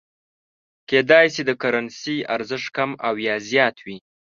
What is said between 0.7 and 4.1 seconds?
کېدای شي د کرنسۍ ارزښت کم او یا زیات وي.